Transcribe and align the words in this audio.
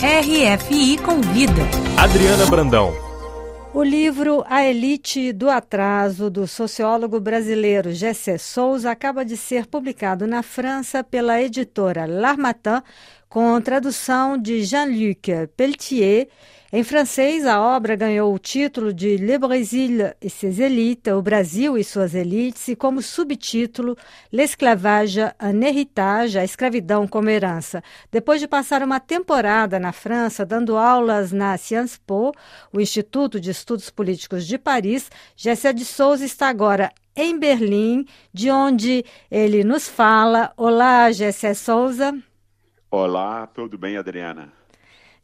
RFI 0.00 0.96
Convida. 0.98 1.62
Adriana 1.96 2.46
Brandão. 2.46 2.94
O 3.74 3.82
livro 3.82 4.44
A 4.48 4.64
Elite 4.64 5.32
do 5.32 5.50
Atraso, 5.50 6.30
do 6.30 6.46
sociólogo 6.46 7.18
brasileiro 7.18 7.90
Gessé 7.90 8.38
Souza, 8.38 8.92
acaba 8.92 9.24
de 9.24 9.36
ser 9.36 9.66
publicado 9.66 10.24
na 10.24 10.40
França 10.40 11.02
pela 11.02 11.42
editora 11.42 12.06
L'Armatan, 12.06 12.80
com 13.28 13.60
tradução 13.60 14.36
de 14.38 14.62
Jean-Luc 14.62 15.48
Pelletier 15.56 16.28
em 16.70 16.84
francês, 16.84 17.46
a 17.46 17.62
obra 17.62 17.96
ganhou 17.96 18.34
o 18.34 18.38
título 18.38 18.92
de 18.92 19.16
Le 19.16 19.38
Brésil 19.38 20.02
et 20.20 20.28
ses 20.28 20.60
élites, 20.60 21.10
o 21.10 21.22
Brasil 21.22 21.78
e 21.78 21.82
suas 21.82 22.14
elites, 22.14 22.68
e 22.68 22.76
como 22.76 23.00
subtítulo 23.00 23.96
L'esclavage 24.30 25.32
un 25.40 25.62
héritage, 25.62 26.38
a 26.38 26.44
escravidão 26.44 27.08
como 27.08 27.30
herança. 27.30 27.82
Depois 28.12 28.38
de 28.38 28.46
passar 28.46 28.82
uma 28.82 29.00
temporada 29.00 29.78
na 29.78 29.92
França, 29.92 30.44
dando 30.44 30.76
aulas 30.76 31.32
na 31.32 31.56
Sciences 31.56 31.98
Po, 32.06 32.34
o 32.70 32.78
Instituto 32.78 33.40
de 33.40 33.50
Estudos 33.50 33.88
Políticos 33.88 34.46
de 34.46 34.58
Paris, 34.58 35.10
Gessé 35.34 35.72
de 35.72 35.86
Souza 35.86 36.22
está 36.22 36.48
agora 36.48 36.92
em 37.16 37.38
Berlim, 37.38 38.04
de 38.30 38.50
onde 38.50 39.06
ele 39.30 39.64
nos 39.64 39.88
fala. 39.88 40.52
Olá, 40.54 41.10
Gessé 41.12 41.54
Souza. 41.54 42.14
Olá, 42.90 43.46
tudo 43.46 43.78
bem, 43.78 43.96
Adriana? 43.96 44.52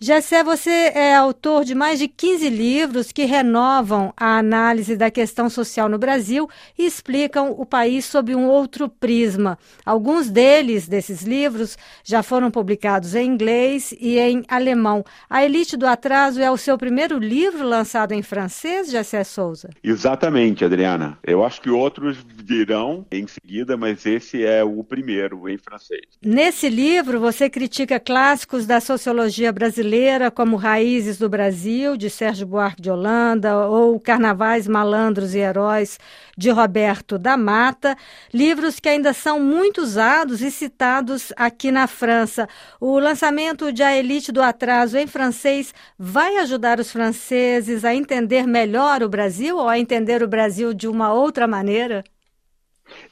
Jessé, 0.06 0.44
você 0.44 0.70
é 0.94 1.14
autor 1.14 1.64
de 1.64 1.74
mais 1.74 1.98
de 1.98 2.08
15 2.08 2.50
livros 2.50 3.10
que 3.10 3.24
renovam 3.24 4.12
a 4.14 4.36
análise 4.36 4.98
da 4.98 5.10
questão 5.10 5.48
social 5.48 5.88
no 5.88 5.96
Brasil 5.96 6.46
e 6.78 6.84
explicam 6.84 7.52
o 7.52 7.64
país 7.64 8.04
sob 8.04 8.34
um 8.34 8.46
outro 8.46 8.86
prisma. 8.86 9.58
Alguns 9.82 10.28
deles, 10.28 10.86
desses 10.86 11.22
livros, 11.22 11.78
já 12.04 12.22
foram 12.22 12.50
publicados 12.50 13.14
em 13.14 13.26
inglês 13.26 13.94
e 13.98 14.18
em 14.18 14.44
alemão. 14.46 15.02
A 15.30 15.42
Elite 15.42 15.74
do 15.74 15.86
Atraso 15.86 16.38
é 16.38 16.50
o 16.50 16.58
seu 16.58 16.76
primeiro 16.76 17.18
livro 17.18 17.66
lançado 17.66 18.12
em 18.12 18.20
francês, 18.22 18.90
Jessé 18.90 19.24
Souza? 19.24 19.70
Exatamente, 19.82 20.66
Adriana. 20.66 21.18
Eu 21.24 21.42
acho 21.42 21.62
que 21.62 21.70
outros 21.70 22.18
virão 22.44 23.06
em 23.10 23.26
seguida, 23.26 23.74
mas 23.74 24.04
esse 24.04 24.44
é 24.44 24.62
o 24.62 24.84
primeiro 24.84 25.48
em 25.48 25.56
francês. 25.56 26.02
Nesse 26.22 26.68
livro, 26.68 27.18
você 27.18 27.48
critica 27.48 27.98
clássicos 27.98 28.66
da 28.66 28.82
sociologia 28.82 29.50
brasileira 29.50 29.93
brasileira, 29.94 30.30
como 30.30 30.56
Raízes 30.56 31.18
do 31.18 31.28
Brasil, 31.28 31.96
de 31.96 32.10
Sérgio 32.10 32.46
Buarque 32.46 32.82
de 32.82 32.90
Holanda, 32.90 33.56
ou 33.68 34.00
Carnavais 34.00 34.66
Malandros 34.66 35.34
e 35.34 35.38
Heróis, 35.38 36.00
de 36.36 36.50
Roberto 36.50 37.16
da 37.16 37.36
Mata, 37.36 37.96
livros 38.32 38.80
que 38.80 38.88
ainda 38.88 39.12
são 39.12 39.38
muito 39.38 39.80
usados 39.80 40.42
e 40.42 40.50
citados 40.50 41.32
aqui 41.36 41.70
na 41.70 41.86
França. 41.86 42.48
O 42.80 42.98
lançamento 42.98 43.72
de 43.72 43.84
A 43.84 43.96
Elite 43.96 44.32
do 44.32 44.42
Atraso 44.42 44.98
em 44.98 45.06
francês 45.06 45.72
vai 45.96 46.38
ajudar 46.38 46.80
os 46.80 46.90
franceses 46.90 47.84
a 47.84 47.94
entender 47.94 48.48
melhor 48.48 49.00
o 49.00 49.08
Brasil 49.08 49.56
ou 49.56 49.68
a 49.68 49.78
entender 49.78 50.24
o 50.24 50.28
Brasil 50.28 50.74
de 50.74 50.88
uma 50.88 51.12
outra 51.12 51.46
maneira? 51.46 52.02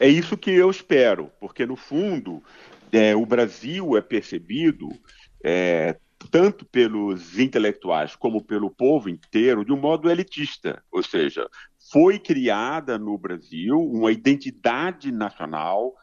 É 0.00 0.08
isso 0.08 0.36
que 0.36 0.50
eu 0.50 0.68
espero, 0.68 1.30
porque 1.38 1.64
no 1.64 1.76
fundo 1.76 2.42
é, 2.90 3.14
o 3.14 3.24
Brasil 3.24 3.96
é 3.96 4.00
percebido 4.00 4.88
é, 5.44 5.96
tanto 6.30 6.64
pelos 6.64 7.38
intelectuais 7.38 8.16
como 8.16 8.42
pelo 8.42 8.70
povo 8.70 9.08
inteiro, 9.08 9.64
de 9.64 9.72
um 9.72 9.80
modo 9.80 10.10
elitista. 10.10 10.82
Ou 10.90 11.02
seja, 11.02 11.48
foi 11.90 12.18
criada 12.18 12.98
no 12.98 13.16
Brasil 13.18 13.78
uma 13.78 14.12
identidade 14.12 15.10
nacional 15.12 15.94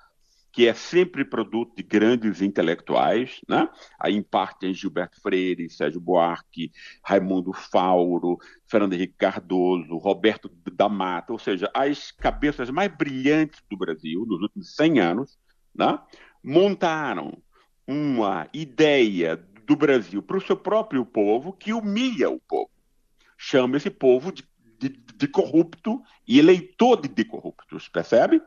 que 0.51 0.67
é 0.67 0.73
sempre 0.73 1.23
produto 1.23 1.75
de 1.75 1.83
grandes 1.83 2.41
intelectuais, 2.41 3.39
né? 3.47 3.69
Aí, 3.99 4.15
em 4.15 4.23
parte, 4.23 4.61
tem 4.61 4.73
Gilberto 4.73 5.21
Freire, 5.21 5.69
Sérgio 5.69 6.01
Buarque, 6.01 6.71
Raimundo 7.03 7.53
Fauro, 7.53 8.37
Fernando 8.65 8.93
Henrique 8.93 9.13
Cardoso, 9.17 9.95
Roberto 9.97 10.51
da 10.73 10.89
Mata, 10.89 11.31
ou 11.31 11.39
seja, 11.39 11.69
as 11.73 12.11
cabeças 12.11 12.69
mais 12.69 12.91
brilhantes 12.95 13.61
do 13.69 13.77
Brasil 13.77 14.25
nos 14.27 14.41
últimos 14.41 14.75
100 14.75 14.99
anos, 14.99 15.39
né? 15.73 15.99
montaram 16.43 17.41
uma 17.87 18.47
ideia 18.53 19.35
do 19.69 19.75
Brasil 19.75 20.23
para 20.23 20.35
o 20.35 20.41
seu 20.41 20.57
próprio 20.57 21.05
povo 21.05 21.53
que 21.53 21.71
humilha 21.71 22.27
o 22.27 22.39
povo. 22.39 22.71
Chama 23.37 23.77
esse 23.77 23.91
povo 23.91 24.31
de, 24.31 24.43
de, 24.79 24.89
de 24.89 25.27
corrupto 25.27 26.01
e 26.27 26.39
eleitor 26.39 26.99
de, 26.99 27.07
de 27.07 27.23
corruptos, 27.23 27.87
percebe? 27.87 28.41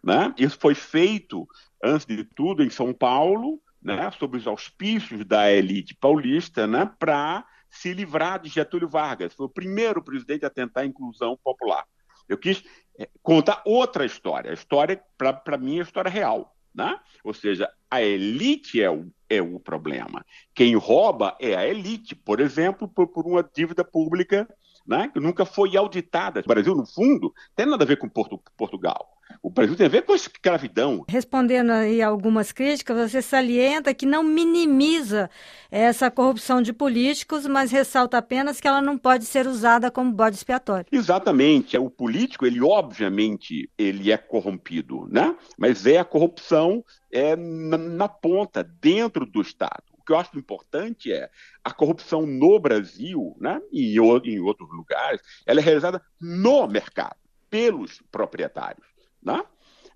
Né? 0.00 0.32
Isso 0.38 0.56
foi 0.56 0.76
feito, 0.76 1.48
antes 1.82 2.06
de 2.06 2.22
tudo, 2.22 2.62
em 2.62 2.70
São 2.70 2.94
Paulo, 2.94 3.60
né, 3.82 4.08
sob 4.12 4.36
os 4.36 4.46
auspícios 4.46 5.24
da 5.24 5.50
elite 5.50 5.96
paulista, 5.96 6.64
né, 6.64 6.88
para 6.96 7.44
se 7.68 7.92
livrar 7.92 8.38
de 8.38 8.48
Getúlio 8.48 8.88
Vargas. 8.88 9.34
Foi 9.34 9.46
o 9.46 9.50
primeiro 9.50 10.00
presidente 10.00 10.46
a 10.46 10.50
tentar 10.50 10.82
a 10.82 10.86
inclusão 10.86 11.36
popular. 11.42 11.84
Eu 12.28 12.38
quis 12.38 12.62
é, 12.96 13.08
contar 13.20 13.62
outra 13.64 14.06
história. 14.06 14.52
A 14.52 14.54
história, 14.54 15.02
para 15.16 15.58
mim, 15.58 15.78
é 15.78 15.80
a 15.80 15.82
história 15.82 16.10
real. 16.10 16.54
Né? 16.72 16.96
Ou 17.24 17.34
seja, 17.34 17.68
a 17.90 18.02
elite 18.02 18.82
é 18.82 18.90
o, 18.90 19.06
é 19.28 19.40
o 19.40 19.58
problema. 19.58 20.24
Quem 20.54 20.74
rouba 20.76 21.36
é 21.40 21.54
a 21.54 21.66
elite, 21.66 22.14
por 22.14 22.40
exemplo, 22.40 22.88
por, 22.88 23.08
por 23.08 23.26
uma 23.26 23.42
dívida 23.42 23.84
pública 23.84 24.48
né, 24.88 25.10
que 25.12 25.20
nunca 25.20 25.44
foi 25.44 25.76
auditada. 25.76 26.40
O 26.40 26.48
Brasil, 26.48 26.74
no 26.74 26.86
fundo, 26.86 27.32
tem 27.54 27.66
nada 27.66 27.84
a 27.84 27.86
ver 27.86 27.98
com 27.98 28.08
Porto, 28.08 28.40
Portugal. 28.56 29.06
O 29.42 29.50
Brasil 29.50 29.76
tem 29.76 29.86
a 29.86 29.90
ver 29.90 30.02
com 30.02 30.12
a 30.12 30.16
escravidão. 30.16 31.04
Respondendo 31.06 31.70
aí 31.70 32.00
algumas 32.00 32.50
críticas, 32.50 33.10
você 33.10 33.20
salienta 33.20 33.92
que 33.92 34.06
não 34.06 34.22
minimiza 34.22 35.28
essa 35.70 36.10
corrupção 36.10 36.62
de 36.62 36.72
políticos, 36.72 37.46
mas 37.46 37.70
ressalta 37.70 38.16
apenas 38.16 38.58
que 38.58 38.66
ela 38.66 38.80
não 38.80 38.96
pode 38.96 39.26
ser 39.26 39.46
usada 39.46 39.90
como 39.90 40.10
bode 40.10 40.36
expiatório. 40.36 40.86
Exatamente. 40.90 41.76
O 41.76 41.90
político, 41.90 42.46
ele 42.46 42.62
obviamente, 42.62 43.70
ele 43.76 44.10
é 44.10 44.16
corrompido, 44.16 45.06
né? 45.10 45.36
Mas 45.58 45.84
é 45.84 45.98
a 45.98 46.04
corrupção 46.04 46.82
é 47.12 47.36
na, 47.36 47.76
na 47.76 48.08
ponta, 48.08 48.64
dentro 48.64 49.26
do 49.26 49.42
Estado 49.42 49.97
que 50.08 50.12
eu 50.14 50.18
acho 50.18 50.38
importante 50.38 51.12
é 51.12 51.28
a 51.62 51.70
corrupção 51.70 52.24
no 52.24 52.58
Brasil, 52.58 53.36
né, 53.38 53.60
e 53.70 53.96
em 53.98 54.40
outros 54.40 54.70
lugares, 54.70 55.20
ela 55.44 55.60
é 55.60 55.62
realizada 55.62 56.02
no 56.18 56.66
mercado, 56.66 57.16
pelos 57.50 58.00
proprietários. 58.10 58.86
Né? 59.22 59.38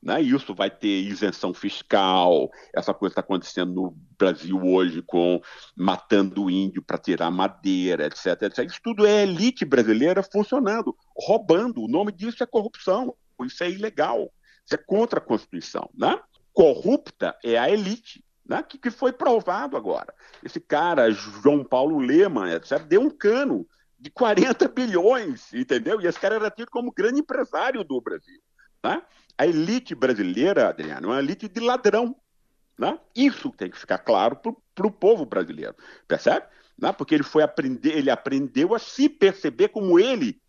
Né? 0.03 0.21
Isso 0.21 0.55
vai 0.55 0.71
ter 0.71 1.00
isenção 1.00 1.55
fiscal, 1.55 2.50
essa 2.75 2.93
coisa 2.93 3.12
está 3.12 3.23
acontecendo 3.23 3.73
no 3.73 3.97
Brasil 4.19 4.61
hoje 4.62 5.00
com 5.00 5.41
matando 5.75 6.50
índio 6.50 6.83
para 6.83 6.99
tirar 6.99 7.31
madeira, 7.31 8.05
etc, 8.05 8.43
etc. 8.43 8.67
Isso 8.67 8.81
tudo 8.83 9.06
é 9.06 9.23
elite 9.23 9.65
brasileira 9.65 10.23
funcionando, 10.23 10.94
roubando. 11.17 11.83
O 11.83 11.89
nome 11.89 12.12
disso 12.12 12.43
é 12.43 12.47
corrupção, 12.47 13.17
isso 13.47 13.65
é 13.65 13.71
ilegal, 13.71 14.31
isso 14.67 14.75
é 14.75 14.79
contra 14.79 15.21
a 15.21 15.23
Constituição. 15.23 15.89
Né? 15.94 16.21
Corrupta 16.53 17.34
é 17.43 17.56
a 17.56 17.71
elite. 17.71 18.23
Né, 18.45 18.63
que, 18.63 18.77
que 18.77 18.91
foi 18.91 19.13
provado 19.13 19.77
agora. 19.77 20.13
Esse 20.43 20.59
cara, 20.59 21.11
João 21.11 21.63
Paulo 21.65 21.99
Leman, 22.01 22.53
etc., 22.53 22.83
deu 22.83 23.01
um 23.01 23.11
cano 23.11 23.67
de 23.99 24.11
40 24.11 24.67
bilhões, 24.75 25.55
entendeu? 25.55 26.01
E 26.01 26.07
esse 26.07 26.19
cara 26.19 26.35
era 26.35 26.51
tido 26.51 26.71
como 26.71 26.93
grande 26.93 27.21
empresário 27.21 27.85
do 27.85 28.01
Brasil. 28.01 28.41
Né? 28.83 29.01
A 29.39 29.47
elite 29.47 29.95
brasileira, 29.95 30.69
Adriano, 30.69 31.09
é 31.09 31.13
uma 31.13 31.19
elite 31.21 31.49
de 31.49 31.61
ladrão. 31.61 32.17
Né? 32.77 32.99
Isso 33.15 33.51
tem 33.51 33.71
que 33.71 33.79
ficar 33.79 33.99
claro 33.99 34.37
para 34.75 34.87
o 34.87 34.91
povo 34.91 35.25
brasileiro, 35.25 35.77
percebe? 36.09 36.47
Né? 36.77 36.93
Porque 36.93 37.15
ele 37.15 37.23
foi 37.23 37.45
aprender, 37.45 37.97
ele 37.97 38.11
aprendeu 38.11 38.75
a 38.75 38.79
se 38.79 39.09
perceber 39.09 39.69
como 39.69 40.01
ele 40.01 40.41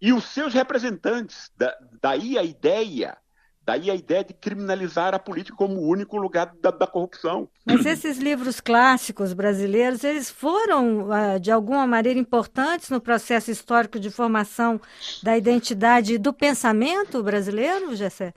e 0.00 0.12
os 0.12 0.24
seus 0.24 0.54
representantes. 0.54 1.50
Da, 1.54 1.76
daí 2.00 2.38
a 2.38 2.42
ideia 2.42 3.16
Daí 3.64 3.90
a 3.90 3.94
ideia 3.94 4.24
de 4.24 4.34
criminalizar 4.34 5.14
a 5.14 5.18
política 5.20 5.56
como 5.56 5.76
o 5.76 5.88
único 5.88 6.16
lugar 6.16 6.52
da, 6.60 6.72
da, 6.72 6.86
corrupção. 6.86 7.48
Mas 7.64 7.86
esses 7.86 8.18
livros 8.18 8.60
clássicos 8.60 9.32
brasileiros, 9.32 10.02
eles 10.02 10.28
foram, 10.28 11.12
ah, 11.12 11.38
de 11.38 11.50
alguma 11.50 11.86
maneira, 11.86 12.18
importantes 12.18 12.90
no 12.90 13.00
processo 13.00 13.52
histórico 13.52 14.00
de 14.00 14.10
formação 14.10 14.80
da 15.22 15.36
identidade 15.38 16.14
e 16.14 16.18
do 16.18 16.32
pensamento 16.32 17.22
brasileiro, 17.22 17.94
Gessé? 17.94 18.34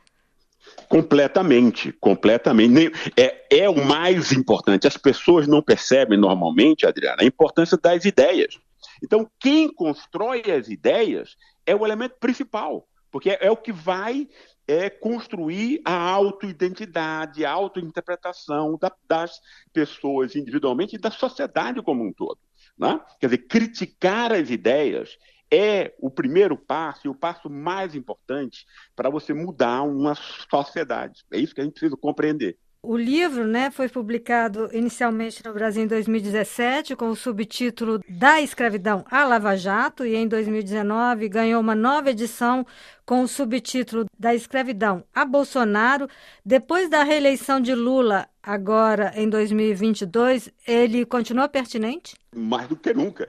Completamente, 0.87 1.91
completamente. 1.93 2.91
É, 3.17 3.63
é 3.63 3.69
o 3.69 3.83
mais 3.83 4.31
importante. 4.31 4.87
As 4.87 4.97
pessoas 4.97 5.47
não 5.47 5.61
percebem 5.61 6.19
normalmente, 6.19 6.85
Adriana, 6.85 7.23
a 7.23 7.25
importância 7.25 7.77
das 7.77 8.05
ideias. 8.05 8.59
Então, 9.03 9.27
quem 9.39 9.73
constrói 9.73 10.43
as 10.51 10.69
ideias 10.69 11.35
é 11.65 11.75
o 11.75 11.85
elemento 11.85 12.15
principal, 12.19 12.87
porque 13.15 13.29
é, 13.29 13.45
é 13.45 13.49
o 13.49 13.55
que 13.55 13.71
vai 13.71 14.27
é 14.67 14.89
construir 14.89 15.79
a 15.85 15.97
autoidentidade, 15.97 17.45
a 17.45 17.51
autointerpretação 17.51 18.77
da, 18.77 18.93
das 19.07 19.39
pessoas 19.71 20.35
individualmente 20.35 20.97
e 20.97 20.99
da 20.99 21.09
sociedade 21.09 21.81
como 21.81 22.03
um 22.03 22.11
todo. 22.11 22.37
Né? 22.77 22.99
Quer 23.17 23.27
dizer, 23.27 23.47
criticar 23.47 24.33
as 24.33 24.49
ideias 24.49 25.17
é 25.49 25.95
o 25.97 26.11
primeiro 26.11 26.57
passo 26.57 27.07
e 27.07 27.09
o 27.09 27.15
passo 27.15 27.49
mais 27.49 27.95
importante 27.95 28.65
para 28.93 29.09
você 29.09 29.33
mudar 29.33 29.83
uma 29.83 30.13
sociedade. 30.51 31.23
É 31.31 31.39
isso 31.39 31.55
que 31.55 31.61
a 31.61 31.63
gente 31.63 31.75
precisa 31.75 31.95
compreender. 31.95 32.57
O 32.87 32.95
livro 32.95 33.47
né, 33.47 33.71
foi 33.71 33.89
publicado 33.89 34.69
inicialmente 34.71 35.43
no 35.43 35.51
Brasil 35.51 35.83
em 35.83 35.87
2017 35.87 36.95
com 36.95 37.09
o 37.09 37.15
subtítulo 37.15 37.99
Da 38.07 38.39
Escravidão 38.39 39.03
à 39.09 39.25
Lava 39.25 39.55
Jato 39.55 40.05
e 40.05 40.15
em 40.15 40.27
2019 40.27 41.27
ganhou 41.27 41.59
uma 41.59 41.73
nova 41.73 42.11
edição 42.11 42.63
com 43.03 43.23
o 43.23 43.27
subtítulo 43.27 44.05
Da 44.19 44.35
Escravidão 44.35 45.03
a 45.15 45.25
Bolsonaro. 45.25 46.07
Depois 46.45 46.87
da 46.87 47.03
reeleição 47.03 47.59
de 47.59 47.73
Lula, 47.73 48.27
agora 48.41 49.11
em 49.15 49.27
2022, 49.27 50.51
ele 50.67 51.05
continua 51.05 51.49
pertinente? 51.49 52.15
Mais 52.35 52.67
do 52.67 52.75
que 52.75 52.93
nunca. 52.93 53.27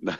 Né? 0.00 0.14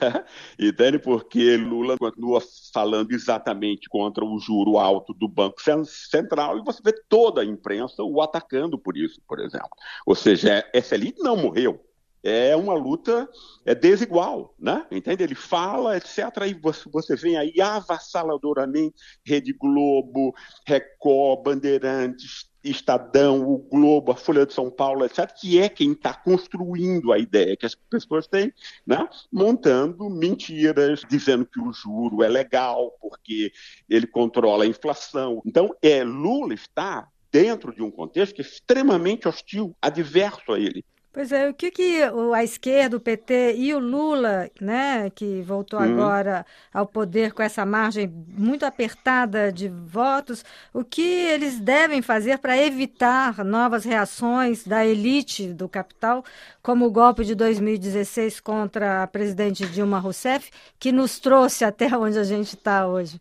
Entende? 0.59 0.97
Porque 0.99 1.55
Lula 1.55 1.97
continua 1.97 2.41
falando 2.73 3.11
exatamente 3.11 3.87
contra 3.87 4.25
o 4.25 4.39
juro 4.39 4.77
alto 4.77 5.13
do 5.13 5.27
Banco 5.27 5.61
Central 5.85 6.57
e 6.57 6.63
você 6.63 6.81
vê 6.83 6.93
toda 7.07 7.41
a 7.41 7.45
imprensa 7.45 8.03
o 8.03 8.21
atacando 8.21 8.77
por 8.77 8.97
isso, 8.97 9.21
por 9.27 9.39
exemplo. 9.39 9.69
Ou 10.05 10.15
seja, 10.15 10.67
essa 10.73 10.95
elite 10.95 11.21
não 11.21 11.37
morreu. 11.37 11.83
É 12.23 12.55
uma 12.55 12.73
luta 12.73 13.29
é 13.63 13.75
desigual, 13.75 14.53
né? 14.59 14.85
Entende? 14.91 15.23
Ele 15.23 15.35
fala, 15.35 15.95
etc. 15.95 16.17
E 16.47 16.53
você, 16.55 16.89
você 16.89 17.15
vem 17.15 17.37
aí 17.37 17.61
avassaladoramente 17.61 18.95
Rede 19.23 19.53
Globo, 19.53 20.33
Record, 20.65 21.43
Bandeirantes, 21.43 22.46
Estadão, 22.63 23.41
o 23.47 23.57
Globo, 23.57 24.11
a 24.11 24.15
Folha 24.15 24.45
de 24.45 24.53
São 24.53 24.69
Paulo, 24.69 25.05
etc., 25.05 25.31
que 25.31 25.59
é 25.59 25.69
quem 25.69 25.91
está 25.91 26.13
construindo 26.13 27.13
a 27.13 27.19
ideia 27.19 27.55
que 27.55 27.65
as 27.65 27.75
pessoas 27.75 28.27
têm, 28.27 28.53
né? 28.85 29.07
montando 29.31 30.09
mentiras, 30.09 31.01
dizendo 31.09 31.45
que 31.45 31.59
o 31.59 31.71
juro 31.71 32.23
é 32.23 32.27
legal, 32.27 32.91
porque 32.99 33.51
ele 33.89 34.07
controla 34.07 34.63
a 34.63 34.67
inflação. 34.67 35.41
Então, 35.45 35.75
é, 35.81 36.03
Lula 36.03 36.53
está 36.53 37.07
dentro 37.31 37.73
de 37.73 37.83
um 37.83 37.91
contexto 37.91 38.39
é 38.39 38.41
extremamente 38.41 39.27
hostil, 39.27 39.75
adverso 39.81 40.53
a 40.53 40.59
ele. 40.59 40.83
Pois 41.17 41.31
é, 41.31 41.49
o 41.49 41.53
que, 41.55 41.71
que 41.71 41.99
a 42.35 42.43
esquerda, 42.43 42.95
o 42.95 42.99
PT 42.99 43.55
e 43.57 43.73
o 43.73 43.79
Lula, 43.79 44.51
né, 44.61 45.09
que 45.09 45.41
voltou 45.41 45.79
hum. 45.79 45.81
agora 45.81 46.45
ao 46.71 46.85
poder 46.85 47.33
com 47.33 47.41
essa 47.41 47.65
margem 47.65 48.07
muito 48.07 48.63
apertada 48.67 49.51
de 49.51 49.67
votos, 49.67 50.45
o 50.71 50.83
que 50.83 51.01
eles 51.01 51.59
devem 51.59 52.03
fazer 52.03 52.37
para 52.37 52.55
evitar 52.55 53.43
novas 53.43 53.83
reações 53.83 54.63
da 54.63 54.85
elite 54.85 55.51
do 55.51 55.67
capital, 55.67 56.23
como 56.61 56.85
o 56.85 56.91
golpe 56.91 57.25
de 57.25 57.33
2016 57.33 58.39
contra 58.39 59.01
a 59.01 59.07
presidente 59.07 59.65
Dilma 59.65 59.97
Rousseff, 59.97 60.51
que 60.77 60.91
nos 60.91 61.17
trouxe 61.17 61.65
até 61.65 61.87
onde 61.97 62.19
a 62.19 62.23
gente 62.23 62.53
está 62.53 62.85
hoje? 62.85 63.19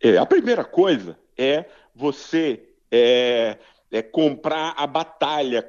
É, 0.00 0.16
a 0.16 0.24
primeira 0.24 0.64
coisa 0.64 1.18
é 1.36 1.64
você 1.92 2.62
é, 2.88 3.58
é 3.90 4.00
comprar 4.00 4.74
a 4.76 4.86
batalha 4.86 5.60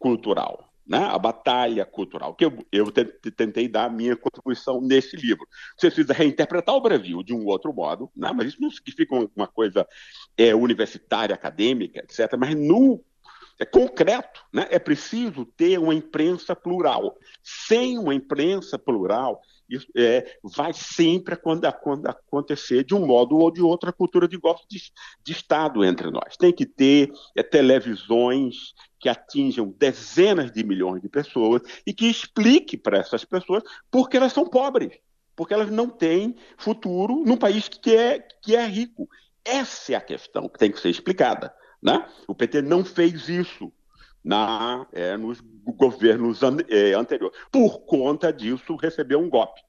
cultural, 0.00 0.72
né? 0.84 0.98
a 0.98 1.18
batalha 1.18 1.84
cultural, 1.84 2.34
que 2.34 2.44
eu, 2.44 2.66
eu 2.72 2.90
tentei 2.90 3.68
dar 3.68 3.84
a 3.84 3.90
minha 3.90 4.16
contribuição 4.16 4.80
nesse 4.80 5.14
livro. 5.14 5.46
Você 5.76 5.88
precisa 5.88 6.14
reinterpretar 6.14 6.74
o 6.74 6.80
Brasil 6.80 7.22
de 7.22 7.34
um 7.34 7.46
outro 7.46 7.72
modo, 7.72 8.10
né? 8.16 8.32
mas 8.34 8.48
isso 8.48 8.60
não 8.60 8.70
significa 8.70 9.14
uma 9.36 9.46
coisa 9.46 9.86
é, 10.36 10.52
universitária, 10.54 11.34
acadêmica, 11.34 12.00
etc., 12.00 12.36
mas 12.38 12.56
no 12.56 13.04
é 13.60 13.66
concreto, 13.66 14.42
né? 14.50 14.66
é 14.70 14.78
preciso 14.78 15.44
ter 15.44 15.78
uma 15.78 15.94
imprensa 15.94 16.56
plural. 16.56 17.14
Sem 17.42 17.98
uma 17.98 18.14
imprensa 18.14 18.78
plural, 18.78 19.42
isso, 19.68 19.86
é, 19.94 20.38
vai 20.42 20.72
sempre 20.72 21.36
quando, 21.36 21.70
quando 21.74 22.06
acontecer 22.06 22.84
de 22.84 22.94
um 22.94 23.06
modo 23.06 23.36
ou 23.36 23.50
de 23.50 23.60
outro 23.60 23.90
a 23.90 23.92
cultura 23.92 24.26
de 24.26 24.38
golpe 24.38 24.62
de, 24.66 24.80
de 25.22 25.32
Estado 25.32 25.84
entre 25.84 26.10
nós. 26.10 26.38
Tem 26.38 26.50
que 26.54 26.64
ter 26.64 27.12
é, 27.36 27.42
televisões 27.42 28.72
que 28.98 29.10
atinjam 29.10 29.74
dezenas 29.78 30.50
de 30.50 30.64
milhões 30.64 31.02
de 31.02 31.08
pessoas 31.10 31.60
e 31.86 31.92
que 31.92 32.06
explique 32.06 32.78
para 32.78 32.96
essas 32.96 33.26
pessoas 33.26 33.62
por 33.90 34.08
que 34.08 34.16
elas 34.16 34.32
são 34.32 34.46
pobres, 34.46 34.98
porque 35.36 35.52
elas 35.52 35.70
não 35.70 35.90
têm 35.90 36.34
futuro 36.56 37.22
num 37.26 37.36
país 37.36 37.68
que 37.68 37.94
é, 37.94 38.20
que 38.42 38.56
é 38.56 38.64
rico. 38.64 39.06
Essa 39.44 39.92
é 39.92 39.96
a 39.96 40.00
questão 40.00 40.48
que 40.48 40.58
tem 40.58 40.72
que 40.72 40.80
ser 40.80 40.88
explicada. 40.88 41.54
Né? 41.82 42.06
O 42.26 42.34
PT 42.34 42.62
não 42.62 42.84
fez 42.84 43.28
isso 43.28 43.72
na, 44.24 44.86
é, 44.92 45.16
nos 45.16 45.40
governos 45.40 46.42
an, 46.42 46.58
é, 46.68 46.92
anteriores. 46.92 47.36
Por 47.50 47.80
conta 47.80 48.32
disso, 48.32 48.76
recebeu 48.76 49.18
um 49.18 49.30
golpe. 49.30 49.60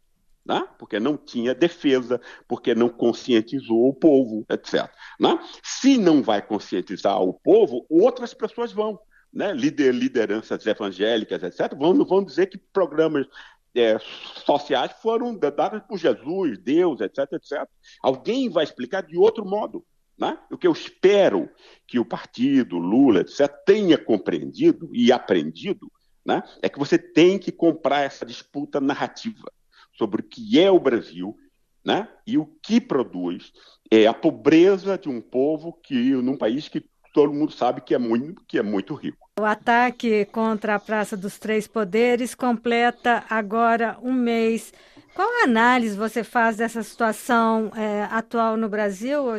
Né? 0.45 0.67
Porque 0.77 0.99
não 0.99 1.15
tinha 1.15 1.53
defesa, 1.53 2.19
porque 2.47 2.73
não 2.73 2.89
conscientizou 2.89 3.87
o 3.87 3.93
povo, 3.93 4.45
etc. 4.49 4.89
Né? 5.19 5.39
Se 5.63 5.97
não 5.97 6.21
vai 6.21 6.41
conscientizar 6.41 7.21
o 7.21 7.33
povo, 7.33 7.85
outras 7.89 8.33
pessoas 8.33 8.71
vão. 8.71 8.99
Né? 9.31 9.53
Lider, 9.53 9.93
lideranças 9.93 10.65
evangélicas, 10.65 11.41
etc., 11.43 11.77
vão, 11.77 12.03
vão 12.03 12.23
dizer 12.23 12.47
que 12.47 12.57
programas 12.57 13.27
é, 13.73 13.97
sociais 14.45 14.91
foram 15.01 15.37
dados 15.37 15.81
por 15.87 15.97
Jesus, 15.97 16.57
Deus, 16.57 16.99
etc, 16.99 17.31
etc. 17.33 17.65
Alguém 18.01 18.49
vai 18.49 18.63
explicar 18.63 19.01
de 19.01 19.17
outro 19.17 19.45
modo. 19.45 19.85
Né? 20.21 20.37
O 20.51 20.57
que 20.57 20.67
eu 20.67 20.71
espero 20.71 21.49
que 21.87 21.97
o 21.97 22.05
partido, 22.05 22.77
Lula, 22.77 23.21
etc., 23.21 23.51
tenha 23.65 23.97
compreendido 23.97 24.87
e 24.93 25.11
aprendido 25.11 25.91
né, 26.23 26.43
é 26.61 26.69
que 26.69 26.77
você 26.77 26.99
tem 26.99 27.39
que 27.39 27.51
comprar 27.51 28.01
essa 28.01 28.23
disputa 28.23 28.79
narrativa 28.79 29.51
sobre 29.97 30.21
o 30.21 30.23
que 30.23 30.59
é 30.59 30.69
o 30.69 30.79
Brasil 30.79 31.35
né, 31.83 32.07
e 32.27 32.37
o 32.37 32.45
que 32.61 32.79
produz 32.79 33.51
é 33.89 34.05
a 34.05 34.13
pobreza 34.13 34.95
de 34.95 35.09
um 35.09 35.19
povo 35.19 35.73
que 35.81 36.11
num 36.13 36.37
país 36.37 36.69
que 36.69 36.85
todo 37.15 37.33
mundo 37.33 37.51
sabe 37.51 37.81
que 37.81 37.95
é 37.95 37.97
muito, 37.97 38.45
que 38.45 38.59
é 38.59 38.61
muito 38.61 38.93
rico. 38.93 39.20
O 39.39 39.45
ataque 39.45 40.25
contra 40.25 40.75
a 40.75 40.79
Praça 40.79 41.17
dos 41.17 41.39
Três 41.39 41.67
Poderes 41.67 42.35
completa 42.35 43.23
agora 43.29 43.97
um 44.01 44.13
mês 44.13 44.71
qual 45.13 45.43
análise 45.43 45.97
você 45.97 46.23
faz 46.23 46.55
dessa 46.55 46.81
situação 46.81 47.69
é, 47.75 48.03
atual 48.03 48.55
no 48.55 48.69
Brasil? 48.69 49.29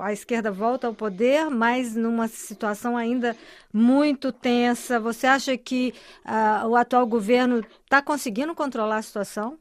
A 0.00 0.12
esquerda 0.12 0.52
volta 0.52 0.86
ao 0.86 0.94
poder, 0.94 1.48
mas 1.48 1.96
numa 1.96 2.28
situação 2.28 2.98
ainda 2.98 3.34
muito 3.72 4.30
tensa. 4.30 5.00
Você 5.00 5.26
acha 5.26 5.56
que 5.56 5.94
uh, 6.26 6.68
o 6.68 6.76
atual 6.76 7.06
governo 7.06 7.64
está 7.82 8.02
conseguindo 8.02 8.54
controlar 8.54 8.98
a 8.98 9.02
situação? 9.02 9.58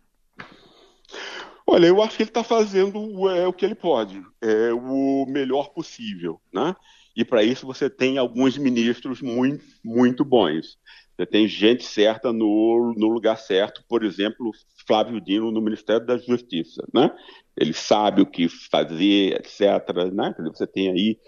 Olha, 1.66 1.88
eu 1.88 2.02
acho 2.02 2.18
que 2.18 2.24
ele 2.24 2.30
está 2.30 2.44
fazendo 2.44 3.30
é, 3.30 3.48
o 3.48 3.54
que 3.54 3.64
ele 3.64 3.76
pode, 3.76 4.22
é, 4.42 4.74
o 4.74 5.26
melhor 5.26 5.70
possível, 5.70 6.42
né? 6.54 6.76
E 7.16 7.25
para 7.25 7.44
isso 7.44 7.66
você 7.66 7.90
tem 7.90 8.18
alguns 8.18 8.58
ministros 8.58 9.22
muito, 9.22 9.63
muito 9.84 10.24
bons. 10.24 10.78
Você 11.16 11.25
tem 11.25 11.48
gente 11.48 11.84
certa 11.84 12.31
no, 12.31 12.94
no 12.98 13.08
lugar 13.08 13.38
certo, 13.38 13.84
por 13.88 14.04
exemplo, 14.04 14.52
Flávio 14.88 15.22
Dino 15.22 15.52
no 15.52 15.62
Ministério 15.62 16.06
da 16.06 16.18
Justiça, 16.18 16.83
né? 16.94 17.12
Ele 17.56 17.74
sabe 17.74 18.21
o 18.21 18.26
que 18.26 18.47
fazer, 18.50 19.33
etc. 19.35 19.62
Né? 20.14 20.33
Você 20.54 20.66
tem 20.66 20.90
aí 20.90 21.19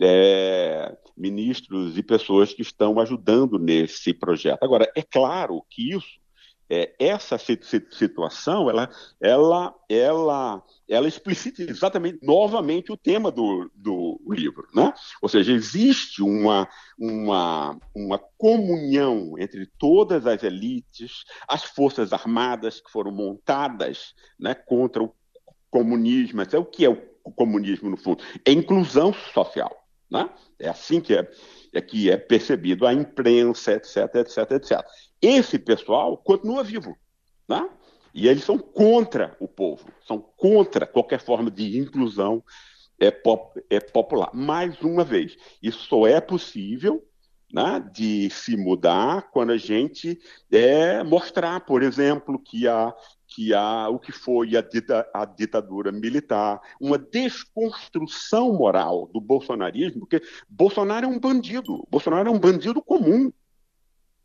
é, 0.00 0.96
ministros 1.16 1.96
e 1.96 2.02
pessoas 2.02 2.52
que 2.52 2.62
estão 2.62 2.98
ajudando 2.98 3.58
nesse 3.58 4.12
projeto. 4.12 4.62
Agora, 4.62 4.90
é 4.96 5.02
claro 5.02 5.62
que 5.70 5.92
isso 5.94 6.18
é, 6.68 6.94
essa 6.98 7.38
situação 7.38 8.68
ela, 8.68 8.90
ela, 9.20 9.74
ela, 9.88 10.62
ela 10.88 11.08
explicita 11.08 11.62
exatamente 11.62 12.18
novamente 12.22 12.90
o 12.90 12.96
tema 12.96 13.30
do, 13.30 13.70
do 13.74 14.20
livro. 14.28 14.66
Né? 14.74 14.92
Ou 15.22 15.28
seja, 15.28 15.52
existe 15.52 16.22
uma, 16.22 16.68
uma, 16.98 17.78
uma 17.94 18.18
comunhão 18.36 19.34
entre 19.38 19.66
todas 19.78 20.26
as 20.26 20.42
elites, 20.42 21.24
as 21.48 21.64
forças 21.64 22.12
armadas 22.12 22.80
que 22.80 22.90
foram 22.90 23.12
montadas 23.12 24.14
né, 24.38 24.54
contra 24.54 25.02
o 25.02 25.14
comunismo. 25.70 26.42
É 26.42 26.58
o 26.58 26.64
que 26.64 26.84
é 26.84 26.88
o 26.88 27.32
comunismo, 27.32 27.90
no 27.90 27.96
fundo? 27.96 28.24
É 28.44 28.52
inclusão 28.52 29.12
social. 29.12 29.86
Né? 30.10 30.28
É 30.58 30.68
assim 30.68 31.00
que 31.00 31.14
é, 31.14 31.28
é 31.72 31.80
que 31.80 32.10
é 32.10 32.16
percebido 32.16 32.86
a 32.86 32.92
imprensa, 32.92 33.72
etc, 33.72 34.14
etc, 34.14 34.50
etc. 34.52 34.86
Esse 35.20 35.58
pessoal 35.58 36.16
continua 36.16 36.62
vivo, 36.62 36.96
né? 37.48 37.68
E 38.14 38.28
eles 38.28 38.44
são 38.44 38.58
contra 38.58 39.36
o 39.38 39.46
povo, 39.46 39.86
são 40.06 40.18
contra 40.36 40.86
qualquer 40.86 41.20
forma 41.20 41.50
de 41.50 41.78
inclusão 41.78 42.42
é, 42.98 43.10
pop, 43.10 43.62
é 43.68 43.78
popular. 43.78 44.30
Mais 44.32 44.80
uma 44.80 45.04
vez, 45.04 45.36
isso 45.62 45.80
só 45.86 46.06
é 46.06 46.20
possível 46.20 47.04
né, 47.52 47.84
de 47.92 48.28
se 48.30 48.56
mudar 48.56 49.30
quando 49.30 49.52
a 49.52 49.56
gente 49.56 50.18
é, 50.50 51.02
mostrar, 51.02 51.60
por 51.60 51.82
exemplo, 51.82 52.38
que 52.38 52.66
a, 52.66 52.94
que 53.26 53.54
há 53.54 53.88
o 53.88 53.98
que 53.98 54.12
foi 54.12 54.56
a, 54.56 54.62
dita, 54.62 55.08
a, 55.12 55.24
ditadura 55.24 55.92
militar, 55.92 56.60
uma 56.80 56.98
desconstrução 56.98 58.52
moral 58.52 59.08
do 59.12 59.20
bolsonarismo, 59.20 60.00
porque 60.00 60.22
Bolsonaro 60.48 61.06
é 61.06 61.08
um 61.08 61.18
bandido, 61.18 61.86
Bolsonaro 61.90 62.28
é 62.28 62.32
um 62.32 62.38
bandido 62.38 62.82
comum, 62.82 63.32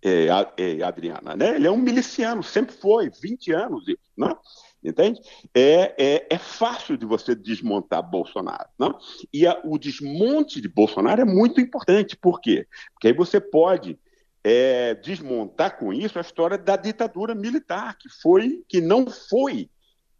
é, 0.04 0.28
é, 0.58 0.84
Adriana, 0.84 1.36
né? 1.36 1.56
Ele 1.56 1.68
é 1.68 1.72
um 1.72 1.78
miliciano, 1.78 2.42
sempre 2.42 2.76
foi, 2.76 3.10
20 3.22 3.52
anos, 3.52 3.84
né? 4.18 4.36
Entende? 4.84 5.22
É, 5.54 5.94
é, 5.98 6.28
é 6.32 6.38
fácil 6.40 6.98
de 6.98 7.06
você 7.06 7.36
desmontar 7.36 8.02
Bolsonaro. 8.02 8.68
Não? 8.80 8.98
E 9.32 9.46
a, 9.46 9.62
o 9.64 9.78
desmonte 9.78 10.60
de 10.60 10.68
Bolsonaro 10.68 11.22
é 11.22 11.26
muito 11.26 11.62
importante. 11.62 12.18
Por 12.18 12.42
quê? 12.42 12.68
Porque 12.94 13.10
aí 13.10 13.14
você 13.14 13.40
pode 13.40 14.00
é, 14.44 14.96
desmontar 14.96 15.78
com 15.78 15.94
isso 15.94 16.18
a 16.18 16.22
história 16.22 16.58
da 16.58 16.76
ditadura 16.76 17.36
militar, 17.36 17.96
que 17.96 18.10
foi, 18.10 18.64
que 18.68 18.82
não 18.82 19.06
foi 19.06 19.70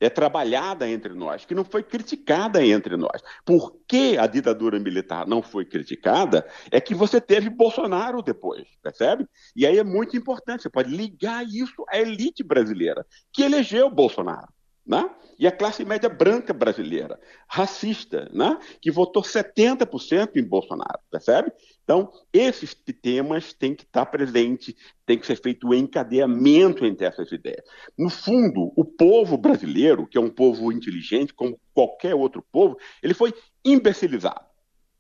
é 0.02 0.10
trabalhada 0.10 0.90
entre 0.90 1.14
nós, 1.14 1.46
que 1.46 1.54
não 1.54 1.64
foi 1.64 1.84
criticada 1.84 2.66
entre 2.66 2.98
nós. 2.98 3.22
Por 3.46 3.78
que 3.88 4.18
a 4.18 4.26
ditadura 4.26 4.80
militar 4.80 5.28
não 5.28 5.42
foi 5.42 5.64
criticada? 5.64 6.46
É 6.72 6.82
que 6.82 6.96
você 6.96 7.22
teve 7.22 7.50
Bolsonaro 7.50 8.24
depois, 8.24 8.68
percebe? 8.82 9.28
E 9.56 9.66
aí 9.66 9.78
é 9.78 9.84
muito 9.84 10.18
importante, 10.18 10.64
você 10.64 10.70
pode 10.70 10.90
ligar 10.90 11.46
isso 11.46 11.86
à 11.88 12.00
elite 12.00 12.44
brasileira, 12.44 13.06
que 13.32 13.44
elegeu 13.44 13.90
Bolsonaro. 13.90 14.50
Né? 14.92 15.10
E 15.40 15.48
a 15.48 15.52
classe 15.54 15.86
média 15.86 16.10
branca 16.10 16.54
brasileira, 16.54 17.18
racista, 17.48 18.30
né? 18.34 18.60
que 18.82 18.92
votou 18.92 19.24
70% 19.24 20.36
em 20.36 20.44
Bolsonaro, 20.44 21.00
percebe? 21.10 21.50
Então, 21.82 22.12
esses 22.34 22.76
temas 23.02 23.54
têm 23.54 23.74
que 23.74 23.84
estar 23.84 24.06
presentes, 24.08 24.76
tem 25.06 25.18
que 25.18 25.26
ser 25.26 25.42
feito 25.42 25.66
o 25.66 25.70
um 25.70 25.74
encadeamento 25.74 26.86
entre 26.86 27.06
essas 27.06 27.32
ideias. 27.32 27.64
No 27.98 28.10
fundo, 28.10 28.74
o 28.76 28.84
povo 28.84 29.38
brasileiro, 29.38 30.06
que 30.06 30.18
é 30.18 30.22
um 30.22 30.30
povo 30.30 30.74
inteligente, 30.74 31.34
como 31.34 31.58
qualquer 31.74 32.14
outro 32.14 32.46
povo, 32.52 32.78
ele 33.02 33.14
foi 33.14 33.34
imbecilizado. 33.64 34.46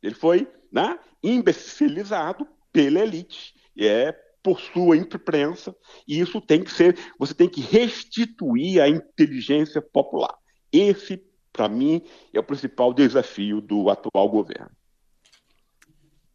Ele 0.01 0.15
foi 0.15 0.47
né, 0.71 0.97
imbecilizado 1.21 2.47
pela 2.71 3.01
elite. 3.01 3.53
É 3.77 4.15
por 4.43 4.59
sua 4.59 4.97
imprensa, 4.97 5.75
e 6.07 6.19
isso 6.19 6.41
tem 6.41 6.63
que 6.63 6.71
ser, 6.71 6.97
você 7.17 7.33
tem 7.33 7.47
que 7.47 7.61
restituir 7.61 8.81
a 8.81 8.89
inteligência 8.89 9.81
popular. 9.81 10.33
Esse, 10.71 11.21
para 11.51 11.69
mim, 11.69 12.01
é 12.33 12.39
o 12.39 12.43
principal 12.43 12.93
desafio 12.93 13.61
do 13.61 13.89
atual 13.89 14.29
governo. 14.29 14.71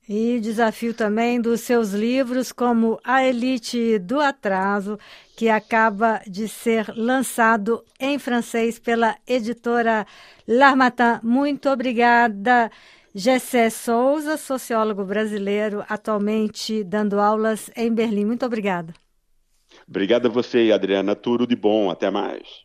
E 0.09 0.39
desafio 0.39 0.95
também 0.95 1.41
dos 1.41 1.63
seus 1.63 1.91
livros, 1.91 2.53
como 2.53 3.01
A 3.03 3.25
Elite 3.25 3.99
do 3.99 4.21
Atraso, 4.21 4.97
que 5.37 5.49
acaba 5.49 6.21
de 6.29 6.47
ser 6.47 6.87
lançado 6.97 7.85
em 7.99 8.17
francês 8.17 8.79
pela 8.79 9.17
editora 9.27 10.07
L'Armatan. 10.47 11.19
Muito 11.25 11.69
obrigada. 11.69 12.71
Gessé 13.19 13.71
Souza, 13.71 14.37
sociólogo 14.37 15.03
brasileiro, 15.03 15.83
atualmente 15.89 16.85
dando 16.85 17.19
aulas 17.19 17.71
em 17.75 17.91
Berlim. 17.91 18.27
Muito 18.27 18.45
obrigada. 18.45 18.93
Obrigado 19.89 20.27
a 20.27 20.31
você, 20.31 20.71
Adriana. 20.71 21.17
Tudo 21.17 21.47
de 21.47 21.57
bom. 21.57 21.91
Até 21.91 22.11
mais. 22.11 22.63